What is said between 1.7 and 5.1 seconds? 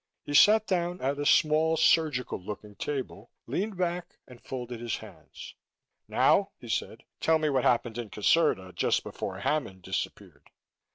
surgical looking table, leaned back and folded his